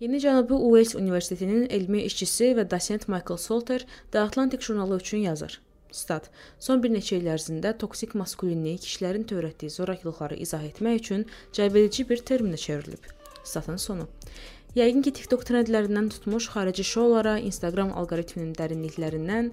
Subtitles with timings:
[0.00, 5.60] Yeni Cənubi Uels Universitetinin elmi işçisi və dosent Michael Salter The Atlantic jurnalı üçün yazır.
[5.90, 6.28] Stat.
[6.60, 11.24] Son bir neçə il ərzində toksik maskulinlik kişilərin törətdiyi zorakılıqları izah etmək üçün
[11.56, 13.08] cəlbedici bir terminə çevrilib.
[13.44, 14.08] Statın sonu.
[14.76, 19.46] Yəqin ki, TikTok trendlərindən tutmuş xarici şoulara, Instagram alqoritminin dərinliklərindən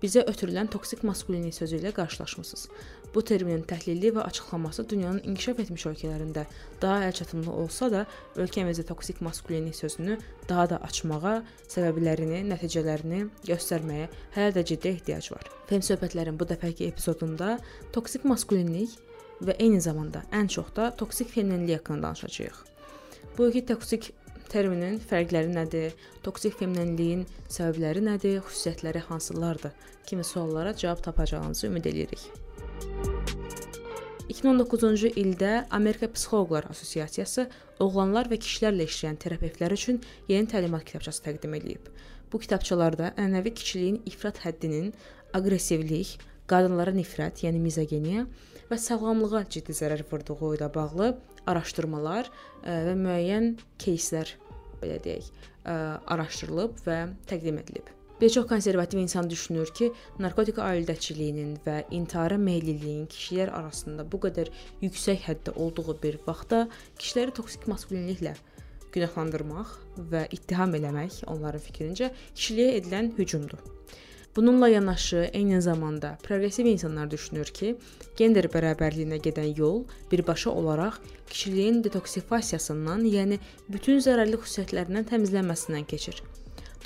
[0.00, 2.62] bizə ötürülən toksik maskulinlik sözü ilə qarşılaşmısınız.
[3.12, 6.46] Bu terminin təhlili və açıqlaması dünyanın inkişaf etmiş ölkələrində
[6.80, 8.06] daha əlçatımlı olsa da,
[8.40, 10.16] ölkəmizdə toksik maskulinlik sözünü
[10.48, 11.34] daha da açmağa,
[11.68, 13.20] səbəblərini, nəticələrini
[13.50, 14.08] göstərməyə
[14.38, 15.44] hələ də ciddi ehtiyac var.
[15.68, 17.58] Fem söhbətlərin bu dəfəki epizodunda
[17.92, 18.96] toksik maskulinlik
[19.44, 22.64] və eyni zamanda ən çox da toksik femininlik haqqında danışacağıq.
[23.38, 24.12] Bu iki toksik
[24.50, 25.94] terminin fərqləri nədir?
[26.26, 28.42] Toksik femininliyin səbəbləri nədir?
[28.44, 29.72] Xüsusiyyətləri hansılardır?
[30.10, 32.18] kimi suallara cavab tapacağınızı ümid edirik.
[34.30, 37.48] 2019-cu ildə Amerika Psixoloqlar Assosiasiyası
[37.82, 41.86] oğlanlar və kişilərlə işləyən terapevtlər üçün yeni təlimat kitabçası təqdim edib.
[42.32, 44.92] Bu kitabçalarda ənənəvi kişiliyin ifrat həddinin,
[45.34, 46.16] aqressivlik,
[46.50, 48.26] qadınlara nifrət, yəni mizogeniya
[48.70, 51.12] və sağlamlığa ciddi zərər vurduğu ilə bağlı
[51.49, 52.31] araşdırmalar
[52.63, 54.31] və müəyyən кейslər
[54.81, 55.29] belə deyək,
[55.65, 56.97] araşdırılıb və
[57.29, 57.91] təqdim edilib.
[58.21, 59.89] Bir çox konservativ insan düşünür ki,
[60.23, 64.51] narkotik ailədəçiliyinin və intihara meylliliyin kişilər arasında bu qədər
[64.81, 66.61] yüksək həddə olduğu bir vaxtda
[66.95, 68.37] kişiləri toksik maskulinliklə
[68.95, 69.73] günahlandırmaq
[70.13, 73.59] və ittiham eləmək onların fikrincə kişiliyə edilən hücumdur.
[74.36, 77.72] Bununla yanaşı eyni zamanda progressiv insanlar düşünür ki,
[78.16, 79.80] gender bərabərliyinə gedən yol
[80.12, 81.00] birbaşa olaraq
[81.30, 86.22] kişiliyin detoksifikasiyasından, yəni bütün zərərli xüsusiyyətlərindən təmizlənməsindən keçir.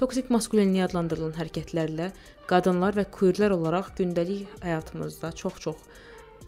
[0.00, 2.08] Toksik maskulinliyə adlandırılan hərəkətlərlə
[2.48, 5.84] qadınlar və queerlər olaraq gündəlik həyatımızda çox-çox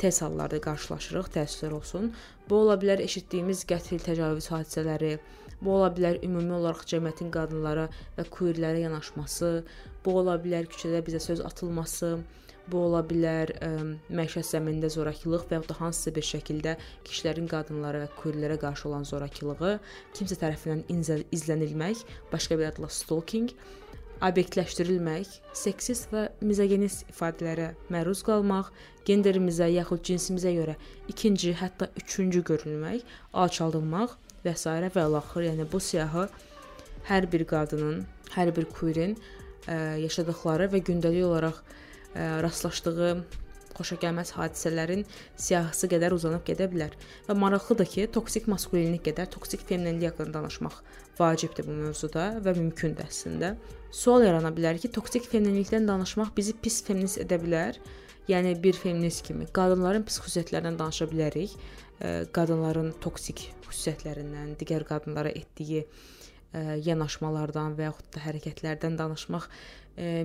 [0.01, 2.15] tez hallarda qarşılaşırıq, təəssüflər olsun.
[2.49, 5.19] Bu ola bilər eşitdiyimiz qətl, təcavüz hadisələri,
[5.63, 7.87] Bu ola bilər ümumi olaraq cəmiyyətin qadınlara
[8.17, 9.51] və queerlərə yanaşması,
[10.07, 12.17] bu ola bilər küçədə bizə söz atılması,
[12.71, 13.71] bu ola bilər ə,
[14.11, 16.75] məişət zəminində zorakılıq və ya da hansısa bir şəkildə
[17.07, 19.77] kişilərin qadınlara və queerlərə qarşı olan zorakılığı
[20.17, 20.87] kimsə tərəfindən
[21.35, 22.03] izlənilmək,
[22.33, 23.53] başqa bir adla stalking,
[24.25, 28.73] obyektləşdirilmək, seksist və mizogenist ifadələrə məruz qalmaq,
[29.07, 30.77] genderimizə yaxud cinsimizə görə
[31.13, 34.71] ikinci, hətta üçüncü görülmək, alçaldılmaq və s.
[34.95, 35.51] və ilaxır.
[35.51, 36.29] Yəni bu siyahı
[37.11, 39.19] hər bir qadının, hər bir queerin
[39.67, 41.61] ə, yaşadıkları və gündəlik olaraq
[42.17, 43.11] rastlaşdığı
[43.77, 45.03] xoşagəlməz hadisələrin
[45.37, 46.95] siyahısı qədər uzanıb gedə bilər.
[47.29, 50.79] Və maraqlıdır ki, toksik maskulinlik qədər toksik femininlik haqqında danışmaq
[51.19, 53.55] vacibdir bu mövzuda və mümkündür əslində.
[53.93, 57.81] Sual yarana bilər ki, toksik femininlikdən danışmaq bizi pis feminist edə bilər?
[58.31, 61.53] Yəni bir feminist kimi qadınların pis xüsusiyyətlərindən danışa bilərik
[62.35, 65.85] qadınların toksik xüsusiyyətlərindən, digər qadınlara etdiyi
[66.55, 69.49] yanaşmalardan və yaxud da hərəkətlərdən danışmaq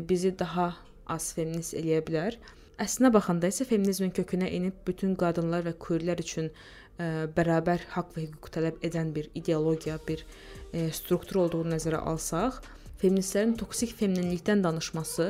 [0.07, 0.71] bizi daha
[1.11, 2.37] az feminist eləyə bilər.
[2.81, 8.23] Əslinə baxanda isə feminizmin kökünə enib bütün qadınlar və queerlər üçün ə, bərabər haqq və
[8.25, 12.61] hüquq tələb edən bir ideologiya, bir ə, struktur olduğunu nəzərə alsaq,
[13.01, 15.27] feministlərin toksik femininlikdən danışması,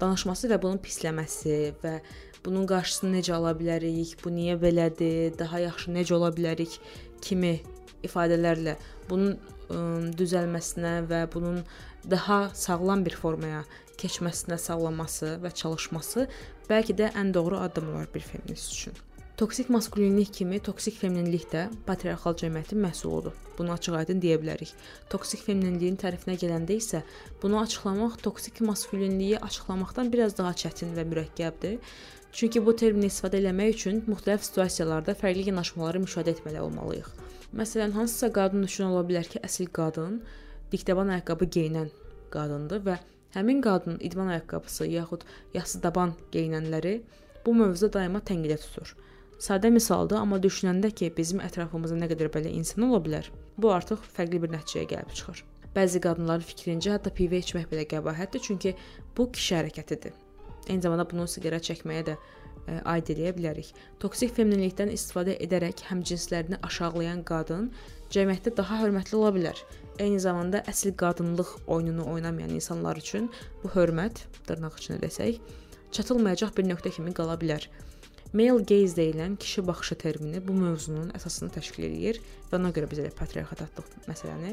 [0.00, 1.98] danışması və bunun pisləməsi və
[2.44, 6.80] bunun qarşısını necə ala bilərik, bu niyə belədir, daha yaxşı necə ola bilərik
[7.22, 7.58] kimi
[8.06, 8.74] ifadələrlə
[9.08, 9.38] bunun
[9.68, 11.62] düzəlməsinə və bunun
[12.10, 13.64] daha sağlam bir formaya
[13.98, 16.28] keçməsinə sağlaması və çalışması
[16.70, 18.96] bəlkə də ən doğru addım olar bir feminist üçün.
[19.38, 23.36] Toksik maskulinlik kimi toksik femininlik də patriarxal cəmiyyətin məhsuludur.
[23.58, 24.72] Bunu açıq-aydın deyə bilərik.
[25.12, 27.04] Toksik femininliyin tərifinə gələndə isə
[27.42, 31.78] bunu açıqlamaq toksik maskulinliyi açıqlamaqdan biraz daha çətin və mürəkkəbdir.
[32.32, 37.27] Çünki bu termini istifadə etmək üçün müxtəlif situasiyalarda fərqli yanaşmaları müşahidə etməli olmalıyıq.
[37.56, 40.18] Məsələn, hansısa qadın üçün ola bilər ki, əsl qadın
[40.72, 41.88] dikdaban ayaqqabı geyinən
[42.34, 42.96] qadındır və
[43.36, 46.98] həmin qadın idman ayaqqabısı yaxud yası daban geyinənləri
[47.46, 48.92] bu mövzuda daima tənqidə tutur.
[49.40, 54.04] Sadə misaldır, amma düşünəndə ki, bizim ətrafımızda nə qədər belə insan ola bilər, bu artıq
[54.16, 55.44] fərqli bir nəticəyə gəlib çıxır.
[55.76, 58.74] Bəzi qadınların fikrincə hətta pivə içmək belə qəbahətdir, çünki
[59.16, 60.12] bu kişi hərəkətidir.
[60.68, 62.18] Eyni zamanda bunu siqaret çəkməyə də
[62.66, 63.70] aid edə bilərik.
[64.02, 67.70] Toksik feminillikdən istifadə edərək həmcinslərini aşağılayan qadın
[68.14, 69.62] cəmiyyətdə daha hörmətli ola bilər.
[69.98, 73.30] Eyni zamanda əsl qadınlıq oyununu oynamayan insanlar üçün
[73.62, 75.40] bu hörmət, dırnaq içində desək,
[75.92, 77.66] çatılmayacaq bir nöqtə kimi qala bilər.
[78.32, 82.20] Male gaze deyilən kişi baxışı termini bu mövzunun əsasını təşkil edir
[82.50, 84.52] və ona görə biz elə patriarxat atdıq məsələni.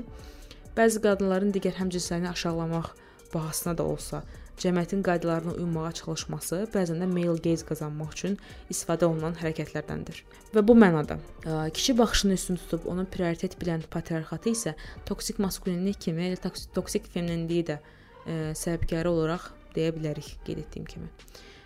[0.78, 2.94] Bəzi qadınların digər həmcinslərini aşağılamaq
[3.34, 4.24] bahasına da olsa
[4.62, 8.38] cəmiyyətin qaydalarına uymağa çalışması bəzən də male gaze qazanmaq üçün
[8.72, 10.22] istifadə olunan hərəkətlərdəndir.
[10.56, 14.76] Və bu mənada e, kişi baxışını üstün tutub onu prioritet bilən patriarxatı isə
[15.06, 20.88] toksik maskulinlik kimi, elə toksik, toksik femininliyi də ə, səbəbkarı olaraq deyə bilərik qeyd etdiyim
[20.94, 21.12] kimi.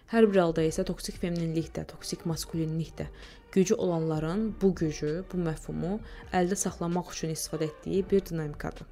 [0.10, 3.06] Hər bir halda isə toksik femininlik də, toksik maskulinlik də
[3.52, 6.00] gücü olanların bu gücü, bu məfhumu
[6.34, 8.86] əldə saxlamaq üçün istifadə etdiyi bir dinamikadır.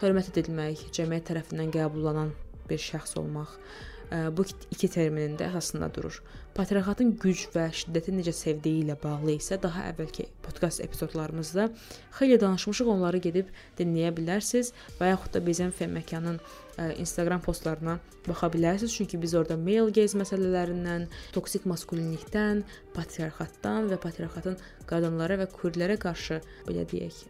[0.00, 2.32] Hörmət edilmək, cəmiyyət tərəfindən qəbullanan
[2.72, 3.58] bir şəxs olmaq
[4.36, 6.18] bu iki terminin də əsasında durur.
[6.52, 11.70] Patriarxatın güc və şiddəti necə sevdiyi ilə bağlı isə daha əvvəlki podkast epizodlarımızda
[12.18, 12.90] xeyli danışmışıq.
[12.92, 13.48] Onları gedib
[13.78, 16.42] dinləyə bilərsiniz və yaxud da bizim Fem məkanın
[17.00, 17.96] Instagram postlarına
[18.28, 18.92] baxa bilərsiniz.
[18.98, 24.60] Çünki biz orada male gaze məsələlərindən, toksik maskulinlikdən, patriarxatdan və patriarxatın
[24.92, 27.24] qadınlara və queerlərə qarşı belə deyək,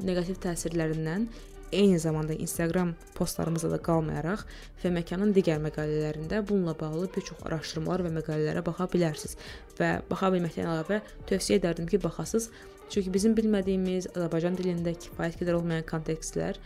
[0.00, 1.28] neqativ təsirlərindən
[1.72, 4.44] eyni zamanda Instagram postlarımızda da qalmayaraq
[4.82, 9.36] Feməkanın digər məqalələrində bununla bağlı bir çox araşdırmalar və məqalələrə baxa bilərsiniz.
[9.78, 12.50] Və baxa bilməkdən əlavə tövsiyə edərdim ki, baxasınız.
[12.92, 16.58] Çünki bizim bilmədiyimiz Azərbaycan dilində kifayət qədər olmayan kontekstlər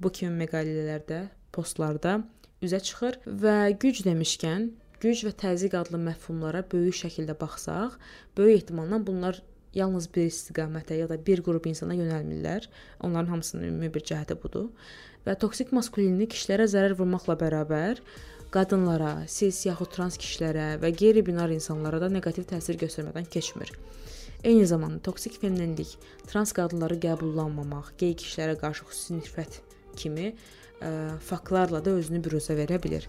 [0.00, 2.20] bu kimi məqalələrdə, postlarda
[2.64, 4.70] üzə çıxır və güc demişkən,
[5.00, 7.96] güc və təzyiq adlı məfhumlara böyük şəkildə baxsaq,
[8.36, 9.40] böyük ehtimalla bunlar
[9.76, 12.66] yalnız bir istiqamətə ya da bir qrup insana yönəlmirlər.
[13.00, 14.70] Onların hamısının ümumi bir cəhəti budur.
[15.26, 18.00] Və toksik maskulinlik kişilərə zərər vurmaqla bərabər
[18.50, 23.70] qadınlara, sis yaxud trans kişilərə və qeyri-binar insanlara da neqativ təsir göstərmədən keçmir.
[24.42, 25.92] Eyni zamanda toksik feminenlik
[26.26, 29.60] trans qadınları qəbullanmamaq, gey kişilərə qarşı xüsusi nifrət
[30.00, 30.90] kimi ə,
[31.28, 33.06] faktlarla da özünü büruzə verə bilər.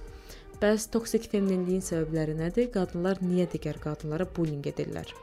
[0.61, 2.69] Bəs toksik feminenliyin səbəbləri nədir?
[2.75, 5.15] Qadınlar niyə digər qadınlara bullying edirlər?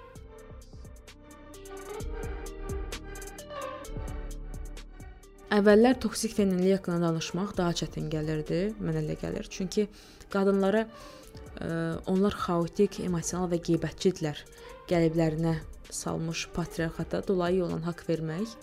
[5.58, 9.48] Əvvəllər toksik haqqında danışmaq daha çətin gəlirdi, mənə elə gəlir.
[9.50, 9.88] Çünki
[10.30, 11.70] qadınlara ə,
[12.06, 14.42] onlar xaotik, emosional və qeybətçidirlər.
[14.90, 15.56] Qəliblərinə
[15.90, 18.54] salmış patriarxata dolayı olan haqq vermək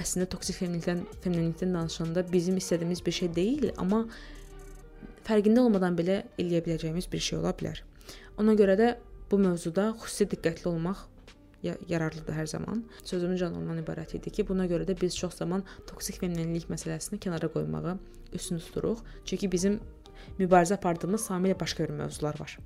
[0.00, 4.04] əslində toksik feminlikdən, feminlikdən danışanda bizim istədiyimiz bir şey deyil, amma
[5.28, 7.82] fərqində olmadan belə eləyə biləcəyimiz bir şey ola bilər.
[8.40, 8.94] Ona görə də
[9.30, 11.04] bu mövzuda xüsusi diqqətli olmaq
[11.88, 12.84] yararlıdır hər zaman.
[13.04, 17.20] Sözümün canı ondan ibarət idi ki, buna görə də biz çox zaman toksik feminlik məsələsini
[17.24, 17.98] kənara qoymağı
[18.32, 19.02] üstün tuturuq.
[19.24, 19.80] Çünki bizim
[20.38, 22.58] mübarizə apardığımız tamamilə başqa bir mövzular var.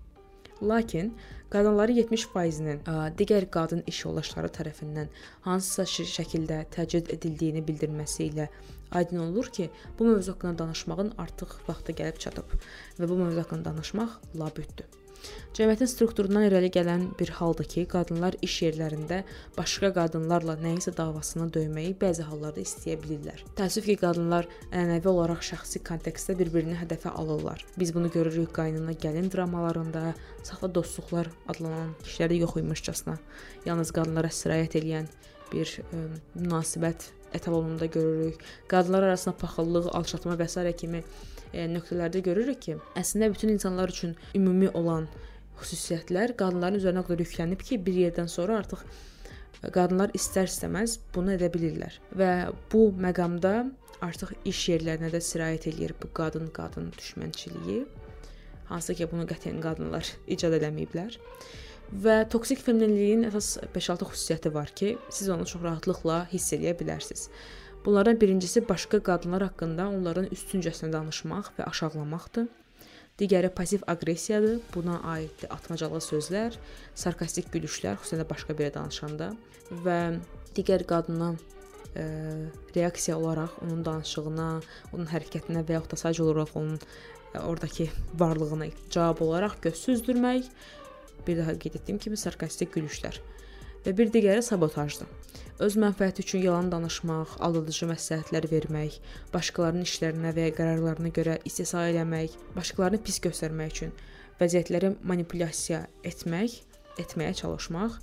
[0.62, 1.12] Lakin
[1.50, 2.81] qadınların 70%-nin
[3.19, 5.12] digər qadın iş yoldaşları tərəfindən
[5.47, 8.49] hansısa şəkildə təcrid edildiyini bildirməsi ilə
[8.91, 12.56] aydın olur ki, bu mövzu haqqında danışmağın artıq vaxtı gəlib çatıb
[12.99, 14.87] və bu mövzu haqqında danışmaq labüddür.
[15.59, 19.23] Cəmiyyətin strukturundan irəli gələn bir haldır ki, qadınlar iş yerlərində
[19.56, 23.43] başqa qadınlarla nəyisə davasını döyməyi bəzi hallarda istəyə bilirlər.
[23.59, 27.65] Təəssüf ki, qadınlar ənənəvi olaraq şəxsi kontekstdə bir-birini hədəfə alırlar.
[27.81, 30.12] Biz bunu görürük qaynana gəlin dramalarında,
[30.47, 33.19] saxta dostluqlar adlanan kişilərdə yox imişcasına,
[33.67, 35.11] yalnız qadınlara sirayət edən
[35.50, 36.05] bir ə,
[36.37, 38.41] münasibət etalonunda görürük.
[38.69, 40.73] Qadınlar arasında paxıllıq, alçatma və s.
[40.76, 41.05] kimi e,
[41.53, 45.09] nöqtələrdə görürük ki, əslində bütün insanlar üçün ümumi olan
[45.59, 48.85] xüsusiyyətlər qadınların üzərinə qədər yüklənib ki, bir yerdən sonra artıq
[49.75, 51.99] qadınlar istər-istəməz bunu edə bilirlər.
[52.15, 52.33] Və
[52.73, 53.55] bu məqamda
[54.05, 57.87] artıq iş yerlərinə də sirayət eləyir bu qadın-qadın düşmənçiliyi.
[58.69, 61.19] Hansı ki, bunu qətiyyən qadınlar icad eləməyiblər.
[61.89, 67.31] Və toksik feminiliyin əsas 5-6 xüsusiyyəti var ki, siz onu çox rahatlıqla hiss edə bilərsiniz.
[67.88, 72.50] Bunlardan birincisi başqa qadınlar haqqında onların üstüncəsinə danışmaq və aşağılamaqdır.
[73.21, 74.59] Digəri passiv aqressiyadır.
[74.75, 76.59] Buna aiddir atmacalı sözlər,
[76.92, 79.30] sarkastik gülüşlər, xüsusən də başqa birə danışanda
[79.87, 79.97] və
[80.59, 82.04] digər qadına ə,
[82.76, 84.50] reaksiya olaraq onun danışığına,
[84.92, 87.88] onun hərəkətinə və yaxud da sadəcə olaraq onun ə, oradakı
[88.21, 90.52] varlığına cavab olaraq göz süzdürmək,
[91.25, 93.23] bir daha qeyd etdiyim kimi sarkastik gülüşlər
[93.85, 95.08] və bir digəri sabotajdır.
[95.58, 99.00] Öz mənfəəti üçün yalan danışmaq, aldadıcı məsləhətlər vermək,
[99.32, 103.97] başqalarının işlərinə və ya qərarlarına görə istehza eləmək, başqalarını pis göstərmək üçün
[104.38, 106.61] vəziyyətləri manipulyasiya etmək,
[107.02, 107.99] etməyə çalışmaq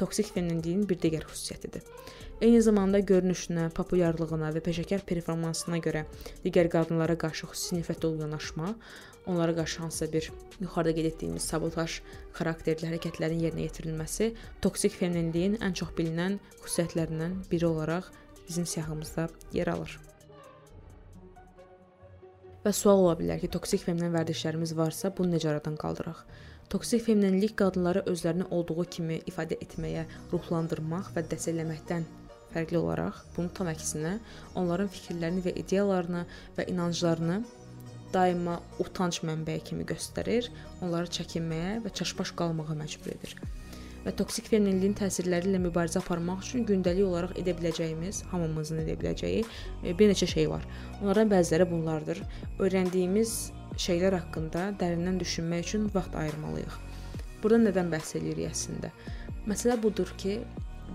[0.00, 1.84] toksik feminliyin bir digər xüsusiyyətidir.
[2.40, 6.06] Eyni zamanda görünüşünə, populyarlığına və peşəkar performansına görə
[6.44, 8.72] digər qadınlara qarşı xüsusi nifrət dolu yanaşma,
[9.26, 12.00] onlara qarşı hansısa bir yuxarıda qeyd etdiyimiz sabotaj
[12.38, 14.32] xarakterli hərəkətlərin yerinə yetirilməsi
[14.64, 18.12] toksik feminliyin ən çox bilinən xüsusiyyətlərindən biri olaraq
[18.48, 19.98] bizim siyahımızda yer alır.
[22.64, 26.18] Və sual ola bilər ki, toksik feminin vərdişlərimiz varsa, bunu necə aradan qaldıraq?
[26.70, 32.04] Toksik feminlik qadınları özlərini olduğu kimi ifadə etməyə, ruhlandırmaq və dəstəkləməkdən
[32.52, 34.18] fərqli olaraq, bunun tam əksinə
[34.60, 36.26] onların fikirlərini və ideyalarını
[36.58, 37.40] və inanclarını
[38.14, 40.50] daima utanc mənbəyi kimi göstərir,
[40.82, 43.36] onları çəkinməyə və çaşbaş qalmağa məcbur edir.
[44.04, 49.42] Və toksik feminilliyin təsirləri ilə mübarizə aparmaq üçün gündəlik olaraq edə biləcəyimiz, hamımızın edə biləcəyi
[49.44, 50.64] e, bir neçə şey var.
[51.02, 52.22] Onlardan bəziləri bunlardır.
[52.64, 53.34] Öyrəndiyimiz
[53.76, 56.78] şeylər haqqında dərindən düşünmək üçün vaxt ayırmalıyıq.
[57.42, 58.90] Burada nədən bəhs eləyirik əslində?
[59.48, 60.40] Məsələ budur ki,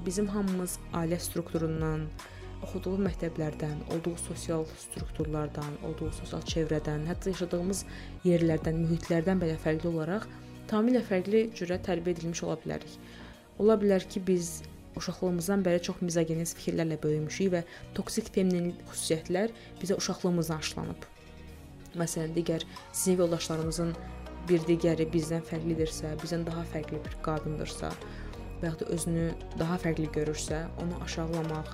[0.06, 2.10] bizim hamımız ailə strukturundan,
[2.64, 7.84] oxuduğu məktəblərdən, olduğu sosial strukturlardan, olduğu sosial çevrədən, hətta yaşadığımız
[8.26, 10.28] yerlərdən, mühitlərdən belə fərqli olaraq
[10.70, 12.96] tamamilə fərqli cürə tərbiyə edilmiş ola bilərik.
[13.62, 14.62] Ola bilər ki, biz
[15.00, 17.62] uşaqlığımızdan bəri çox mizogenist fikirlərlə böyümüşük və
[17.98, 21.08] toksik feminin xüsusiyyətlər bizə uşaqlığımızdan aşılanıb.
[22.00, 23.94] Məsələn, digər sinif yoldaşlarımızın
[24.50, 27.92] bir digəri bizdən fərqlidirsə, bizdən daha fərqli bir qadındırsa
[28.62, 31.72] və ya da özünü daha fərqli görürsə, onu aşağılamaq,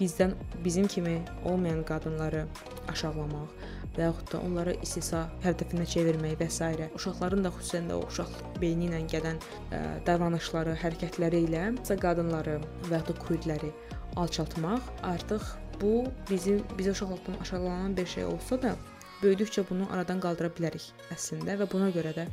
[0.00, 0.34] bizdən
[0.64, 2.44] bizim kimi olmayan qadınları
[2.92, 3.64] aşağılamaq
[3.96, 6.70] və yaxud da onları istisa hədəfinə çevirmək və s.
[6.98, 9.38] uşaqların da xüsusən də o uşaq beyni ilə gələn
[9.70, 11.66] ə, davranışları, hərəkətləri ilə
[12.02, 12.58] qadınları
[12.88, 13.70] və ya da queerləri
[14.16, 15.46] alçaltmaq artıq
[15.80, 18.74] bu bizim bizə uşaqlıqdan aşağılanan bir şey olsa da
[19.22, 22.26] böyüdükcə bunu aradan qaldıra bilərik əslində və buna görə də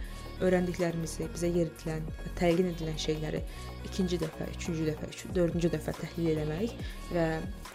[0.44, 3.42] öyrəndiklərimizi, bizə yeridilən və təlqin edilən şeyləri
[3.88, 6.76] ikinci dəfə, üçüncü dəfə, üç, dördüncü dəfə təhlil etmək
[7.14, 7.26] və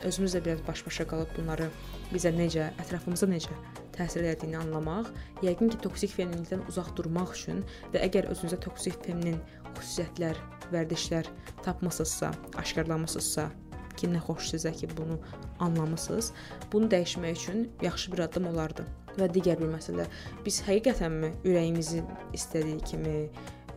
[0.09, 1.69] özümüzlə biraz baş-başa qalıb bunları
[2.13, 3.57] bizə necə, ətrafımıza necə
[3.97, 5.09] təsir etdiyini anlamaq,
[5.45, 7.63] yəqin ki, toksik feminillikdən uzaq durmaq üçün
[7.95, 9.39] və əgər özünüzə toksik feminin
[9.79, 10.41] xüsusiyyətlər,
[10.75, 11.31] vərdişlər
[11.65, 13.49] tapmısınızsa, aşkarlamısınızsa,
[13.97, 15.19] ki, nə xoş sizə ki, bunu
[15.65, 16.33] anlamısınız.
[16.73, 18.87] Bunu dəyişmək üçün yaxşı bir addım olardı.
[19.17, 20.07] Və digər bir məsələ,
[20.45, 22.05] biz həqiqətənmi ürəyimizin
[22.37, 23.29] istədiyi kimi ə,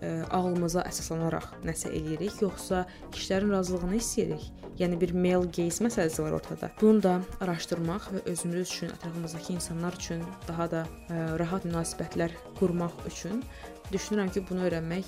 [0.01, 2.85] e, ağlımıza əsaslanaraq nəsə eləyirik, yoxsa
[3.15, 4.49] kişilərin razılığını istəyirik?
[4.79, 6.71] Yəni bir male gaze məsələsi var ortada.
[6.81, 12.35] Bunu da araşdırmaq və özümüz üçün, ətrafımızdakı insanlar üçün daha da ə, e, rahat münasibətlər
[12.59, 13.43] qurmaq üçün
[13.93, 15.07] düşünürəm ki, bunu öyrənmək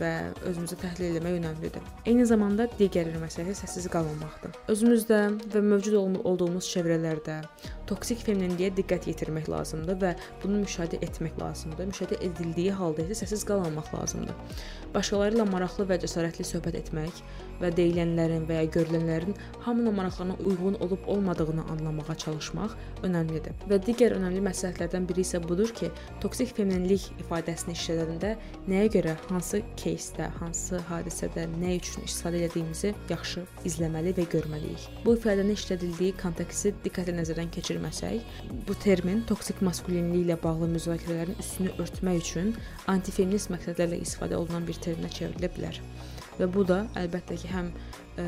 [0.00, 0.12] və
[0.48, 1.84] özümüzü təhlil etmək önəmlidir.
[2.06, 4.56] Eyni zamanda digər bir məsələ səssiz qalmamaqdır.
[4.72, 5.20] Özümüzdə
[5.54, 7.40] və mövcud olduğumuz çevrələrdə
[7.89, 10.11] toksik feminilliyə diqqət yetirmək lazımdır və
[10.43, 11.89] bunu müşahidə etmək lazımdır.
[11.91, 14.59] Müşahidə edildiyi halda isə səssiz qalmamaq lazımdır.
[14.95, 17.21] Başqaları ilə maraqlı və cəsarətli söhbət etmək
[17.61, 19.35] və deyilənlərin və ya görülənlərin
[19.65, 22.75] hamının maraqlarına uyğun olub-olmadığını anlamağa çalışmaq
[23.07, 23.55] önəmlidir.
[23.69, 25.91] Və digər önəmli məsləhətlərdən biri isə budur ki,
[26.23, 28.33] toksik feminillik ifadəsini işlədəndə
[28.71, 34.89] nəyə görə, hansı кейsdə, hansı hadisədə nə üçün istifadə etdiyimizi yaxşı izləməli və görməliyik.
[35.05, 38.20] Bu ifadənin işlədildiyi konteksti diqqətlə nəzərdən keçirməsək,
[38.66, 42.54] bu termin toksik maskulinlik ilə bağlı müzakirələrin üstünü örtmək üçün
[42.86, 45.80] antifeminist məqsədlərlə istifadə olunan bir terminə çevrilə bilər
[46.36, 47.76] və bu da əlbəttə ki, həm ə,
[48.20, 48.24] e,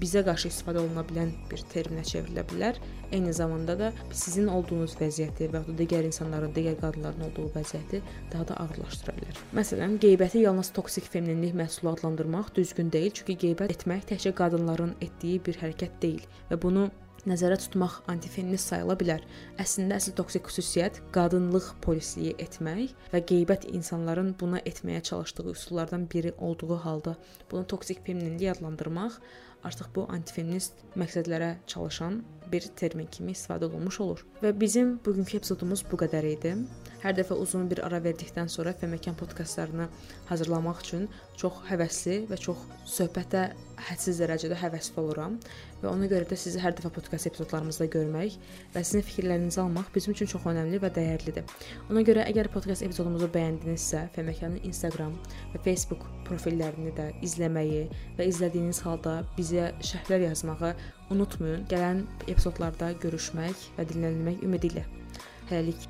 [0.00, 2.78] bizə qarşı istifadə oluna bilən bir terminə çevrilə bilər.
[3.10, 8.46] Eyni zamanda da sizin olduğunuz vəziyyəti və ya digər insanların, digər qadınların olduğu vəziyyəti daha
[8.52, 9.42] da ağırlaşdıra bilər.
[9.58, 15.42] Məsələn, qeybəti yalnız toksik feminillik məhsulu adlandırmaq düzgün deyil, çünki qeybət etmək təkcə qadınların etdiyi
[15.46, 16.90] bir hərəkət deyil və bunu
[17.28, 19.24] nəzərə tutmaq antifeminist sayıla bilər.
[19.60, 26.32] Əslində əsl toksik xüsusiyyət qadınlıq polisliyi etmək və qeybət insanların buna etməyə çalışdığı üsullardan biri
[26.38, 27.16] olduğu halda
[27.50, 29.20] bunu toksik feminillik adlandırmaq
[29.66, 32.20] artıq bu antifeminist məqsədlərə çalışan
[32.52, 34.22] bir termin kimi istifadə olunmuş olur.
[34.42, 36.54] Və bizim bugünkü epizodumuz bu qədər idi.
[37.00, 39.86] Hər dəfə uzun bir ara verdikdən sonra Fəməkan podkastlarını
[40.28, 41.06] hazırlamaq üçün
[41.40, 42.64] çox həvəsli və çox
[42.96, 43.46] söhbətə
[43.88, 45.38] hədsiz dərəcədə həvəsli oluram
[45.80, 48.36] və ona görə də sizi hər dəfə podkast epizodlarımızda görmək
[48.74, 51.48] və sizin fikirlərinizi almaq bizim üçün çox önəmli və dəyərlidir.
[51.88, 55.16] Ona görə əgər podkast epizodumuzu bəyəndinizsə, Fəməkanın Instagram
[55.54, 57.86] və Facebook profillərini də izləməyi
[58.18, 60.74] və izlədiyiniz halda bizə şərhlər yazmağı
[61.10, 61.64] unutmayın.
[61.70, 64.84] Gələn epizodlarda görüşmək və dinlənilmək ümidi ilə.
[65.50, 65.88] Hələlik